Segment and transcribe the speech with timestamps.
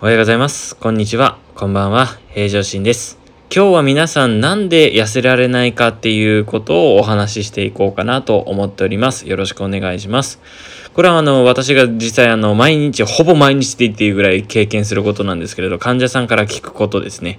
[0.00, 0.74] おはようございます。
[0.76, 1.38] こんにちは。
[1.54, 2.18] こんばんは。
[2.30, 3.16] 平常心です。
[3.54, 9.28] 今日は皆さんなんで痩せられないかっていうことをお話ししていこうかなと思っております。
[9.28, 10.40] よろしくお願いします。
[10.94, 17.38] これはあの、私が実際あの、毎日、ほぼ毎日で言っていいぐらい経験することなんですけれど、患者さんから聞くことですね。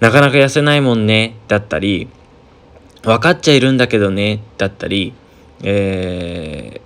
[0.00, 2.08] なかなか痩せないもんね、だったり、
[3.04, 5.14] 分かっちゃいるんだけどね、だったり、
[5.62, 6.80] え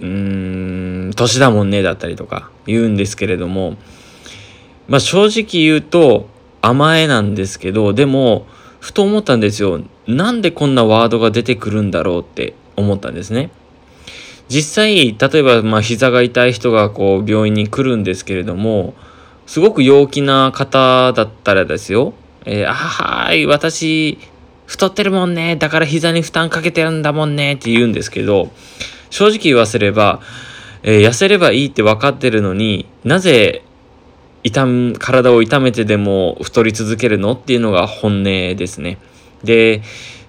[0.00, 3.76] ー、うーん、年だもんね、だったりとか言うんですけれども、
[4.88, 6.28] まあ正直言うと
[6.60, 8.46] 甘えなんですけど、でも、
[8.80, 9.80] ふと思ったんですよ。
[10.06, 13.50] なんでこんなワードが出てくるんだろうって思ったんですね。
[14.48, 18.94] 実際、例えば、まあ、膝が痛い人がこう、病院に来るんですけれども、
[19.46, 22.12] すごく陽気な方だったらですよ。
[22.44, 24.18] えー、あはーい、私、
[24.66, 25.56] 太ってるもんね。
[25.56, 27.54] だから膝に負担かけてるんだもんね。
[27.54, 28.50] って言うんですけど、
[29.10, 30.20] 正直言わせれば、
[30.82, 33.62] えー痩せればいいって分かってるのになぜ
[34.44, 38.98] 痛む体を痛めてでも太り続けるのっていうのが本音ですね。
[39.42, 39.82] で、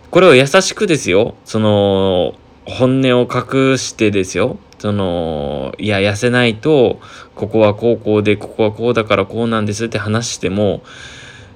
[0.09, 1.35] これを優しくですよ。
[1.44, 2.33] その、
[2.66, 4.57] 本音を隠してですよ。
[4.80, 6.99] その、いや、痩せないと、
[7.35, 10.81] ここはこうこうで、ここはこうだからこうなんですって話しても、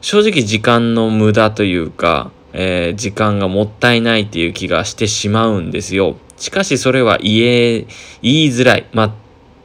[0.02, 6.18] 正直時間の無駄というか、えー時間がもったいないっていう気がしてしまうんですよ。
[6.38, 7.86] しかしそれは言え、
[8.22, 8.88] 言いづらい。
[8.92, 9.14] まあ、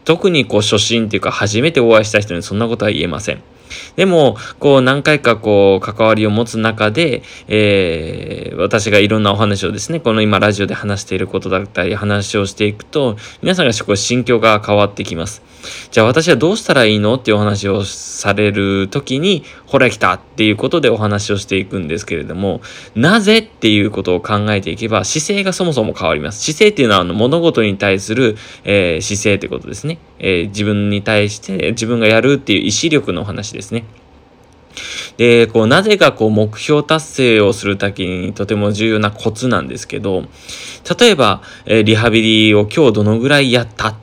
[0.05, 3.43] 特にこう初心っていうか初めてお会いした人にそんなことは言えません。
[3.97, 15.43] でも、こう何回かこう関わりを持つ中で、えー私がいろんなお話をですね、この今ラジオで話していることだったり話をしていくと、皆さんがこう心境が変わってきます。
[15.91, 22.61] じゃあ私はどうしたらいいのっていうお話をされる時に、ほら来たっていうことでお話をしていくんですけれども、
[22.95, 26.43] なぜっていうことを考えていけば、姿勢がそもそも変わります。
[26.43, 33.85] 姿勢っていうのはあの物事に対する、えー姿勢ってことですね、えー自分に対して自分がやるっていう意志力の話ですね。
[35.17, 40.25] で、こう、なぜかこう、目標達成をするときにとても重要なコツなんですけど、
[40.99, 43.95] 例えば、えーリハビリを今日どのぐらいやったっ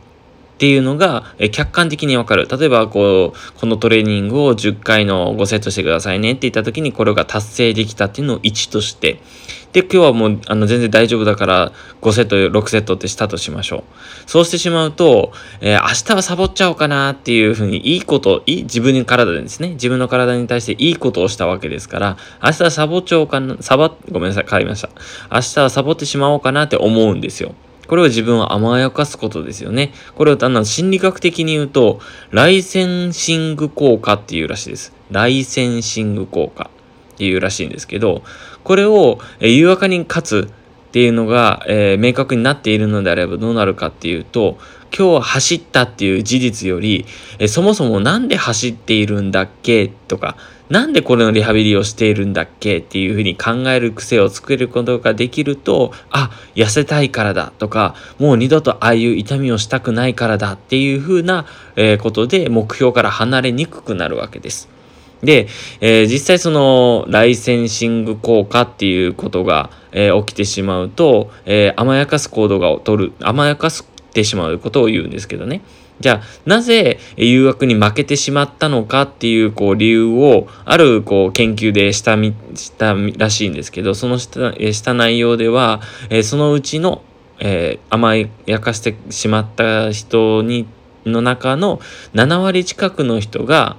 [0.58, 2.48] ていうのが、えー客観的にわかる。
[2.50, 9.20] 例えば、こう、このトレーニングを10回の5セットしてくださいねって言った時に、これが達成できたっていうのを1として、
[9.74, 11.72] で、今日はもう、あの、全然大丈夫だから、
[12.02, 13.84] 5セット、6セットってしたとしましょう。
[14.30, 24.90] そうしてしまうと、えー明日はサボっちゃおうかなっていうふうに、いいこと、いい、自分の体でですね、自分の体に対していいことをしたわけですから、明日はサボっちゃおうかな、サボ、ごめんなさい、変わりました。
[25.32, 27.54] 明日はサボってしまおうかなって思うんですよ。
[27.88, 29.92] これを自分を甘やかすことですよね。
[30.16, 32.00] これを単なる心理学的に言うと、
[32.30, 34.94] ライセンシング効果っていうらしいです。
[35.12, 36.70] ライセンシング効果
[37.22, 38.24] っていうらしいんですけど、
[38.64, 44.58] これをえ誘惑に勝つっていうのが、えー明確になっているのであればどうなるかっていうと、
[44.98, 47.06] 今日は走ったっていう事実より、
[47.38, 49.88] えーそもそもなんで走っているんだっけ？
[50.08, 50.36] とか、
[50.70, 61.46] なんでこれのリハビリをしているんだっけっていうふうに考える癖を作ることができると、あ、痩せたいからだとか、もう二度とああいう痛みをしたくないからだっていうふうな、
[61.76, 64.68] えーことで目標から離れにくくなるわけです。
[65.24, 65.48] で、
[65.80, 73.84] えー実際そのライセンシング効果っていうことが、えー起きてしまうと、えー甘やかす行動が取る、甘やかし
[74.14, 75.62] てしまうことを言うんですけどね。
[76.02, 85.80] じゃあ、なぜ誘惑に負けてしまったのかっていう、こう、理由を、ある、こう、研究でしたみ、したらしいんですけど、そのした、した内容では、
[86.10, 87.04] えそのうちの、
[87.40, 90.66] え甘やかしてしまった人に、
[91.06, 91.80] の中の
[92.14, 93.78] 7割近くの人が、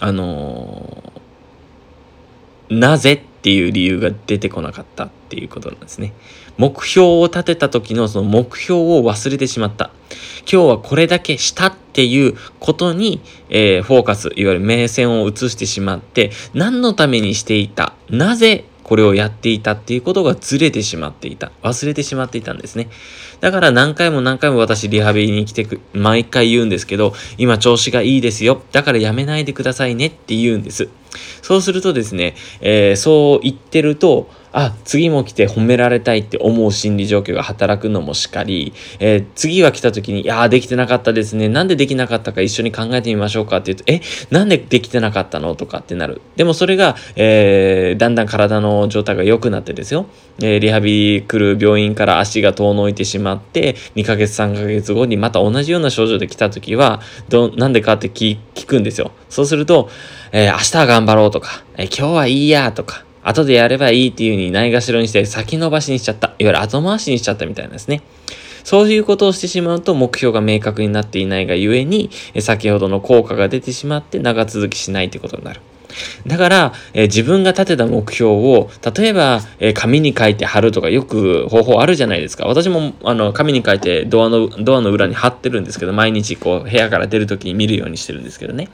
[0.00, 1.16] あのー
[2.68, 6.14] なぜっていう理由が出てこなかったっていうことなんですね。
[6.58, 9.92] 目標を立てた時のその目標を忘れてしまった。
[10.50, 17.94] 今日はこれだけしたっていうことに、えーフォーカス、いわゆる目線を移してしまって、何のためにしていた？
[18.10, 21.50] なぜこれをやっていたっていうことがずれてしまっていた。
[21.64, 22.88] 忘れてしまっていたんですね。
[23.40, 28.62] だから何回も何回も私リハビリに来てく、毎回言うんですけど、今調子がいいですよ。
[28.70, 30.88] だからやめないでくださいねって言うんです。
[31.42, 41.50] そうするとですね、えーそう言ってると、あ、次も来て褒められたいって思う心理状況が働くのもしかり、えー次は来た時に、いやーできてなかったですね。
[41.50, 44.00] なんでできなかったか一緒に考えてみましょうかって言うと、え、
[44.30, 45.54] なんでできてなかったの？
[45.56, 46.22] とかってなる。
[46.36, 50.06] でもそれが、えーだんだん体の状態が良くなってですよ。
[50.40, 59.10] えーリハビリ来る病院から足が遠のいてしまって、2ヶ月3ヶ月後にまた同じような症状で来た時は、ど、なんでかって聞くんですよ。
[59.28, 59.90] そうすると、
[60.32, 66.28] えー明日は頑張ろうとか、えー今日はいいやとか、後でやればいいっていう風にないがしろにして先延ばしにしちゃった。
[66.28, 68.02] いわゆる後回しにしちゃったみたいなんですね。
[68.62, 75.60] そういうことをしてしまうと目標が明確になっていないがゆえに、先ほどの効果が出てしまって長続きしないということになる。
[76.26, 82.46] だから、えー、自分が立てた目標を、例えば、えー、紙に書いて貼るとかよく方法あるじゃないですか。
[82.46, 88.68] 私も、あの、紙に書いてドアの、ドアの裏に貼ってるんですけど、毎日こう、部屋から出るときに見るようにしてるんですけどね。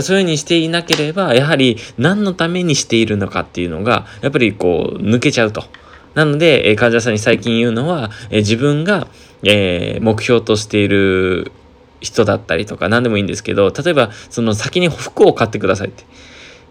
[0.00, 5.64] そういうふうにしていなければ、やはり何のためにしているのかっていうのが、やっぱりこう、抜けちゃうと。
[6.14, 9.08] なので、え患者さんに最近言うのは、え自分が、
[9.42, 11.52] えー、目標としている
[12.00, 16.04] 人だったりとか何でもいいんですけど、例えば、その先に服を買ってくださいって。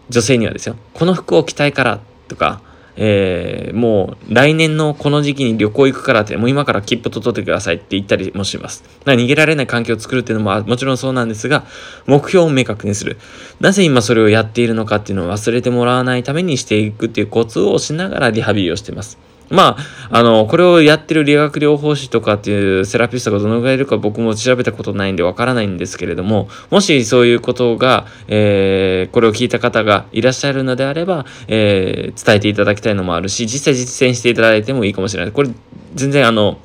[0.10, 0.76] 女性にはですよ。
[0.94, 2.62] この服を着たいからとか、
[2.98, 8.84] えー、もう来年のこの時期に旅行行くからって、もう今から切符取ってくださいって言ったりもします。
[8.84, 11.66] だから逃げられない環境を作るっていうのももちろんそうなんですが、
[12.06, 13.18] 目標を明確にする。
[13.60, 19.18] なぜ今それをやっているのかっていうのを忘れてもらわないためにしていくっていうコツをしながらリハビリをしてます。
[19.50, 19.78] ま
[20.10, 35.32] あ、あの、これをやってる理学療法士とかっていうセラピストがどのぐらいいるか僕も調べたことないんでわからないんですけれども、もしそういうことが、えー、これを聞いた方がいらっしゃるのであれば、えー、伝えていただきたいのもあるし、実際実践していただいてもいいかもしれない。
[35.32, 35.50] これ、
[35.94, 36.58] 全然あの、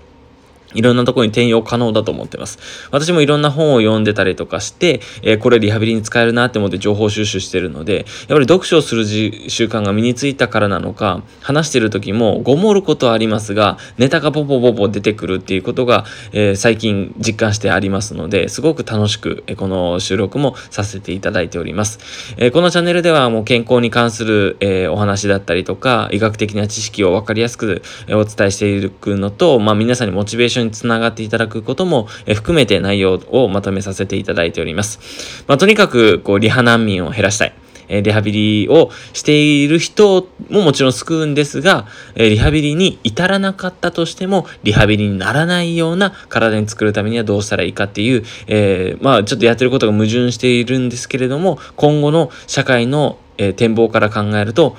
[0.75, 2.59] いろんなところに転用可能だと思ってます。
[2.91, 21.99] 私もいろんな本を読んでたりとかして、えー、これリハビリに使えるなって思って情報収集してるので、やっぱり読書をする習慣が身についたからなのか、話してる時もごもることはありますが、ネタがポポポポ出てくるっていうことが、えー、最近実感してありますので、すごく楽しく、えー、この収録もさせていただいております。
[22.37, 32.05] え、このチャンネルではもう健康に関する、え、お話だったりとか、医学的な知識をわかりやすく、お伝えしていくのと、まあ皆さんにモチベーションにつながっていただくことも
[32.35, 35.45] 含めて内容をまとめさせていただいております。
[35.47, 37.53] まあ、とにかく、こう、リハ難民を減らしたい。
[37.91, 54.77] えリハビリをしている人ももちろん救うんですが、えリハビリに至らなかったとしても、リハビリにならないような体に作るためにはどうしたらいいかっていう、えー、まあちょっとやってることが矛盾しているんですけれども、今後の社会の、え展望から考えると、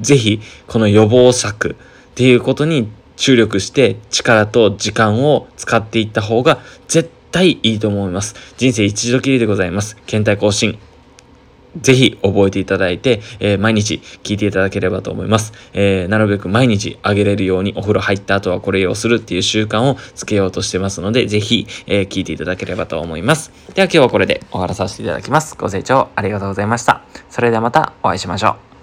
[0.00, 1.74] ぜひこの予防策っ
[2.14, 6.58] ていうことに注力して力と時間を使っていった方が
[6.88, 8.34] 絶対いいと思います。
[8.56, 9.96] 人生一度きりでございます。
[10.06, 10.78] 検体更新。
[11.80, 15.52] ぜひ覚えていただいて、えー、毎日聞いていただければと思います。
[15.72, 23.50] えー、なるべく毎日あげれるようにお風呂入った後はこれをするっていう習慣をつけようとしてますので、ぜひ、えー、聞いていただければと思います。
[23.74, 25.56] では今日はこれで終わらさせていただきます。
[25.56, 27.02] ご清聴ありがとうございました。
[27.28, 28.73] それではまたお会いしましょう。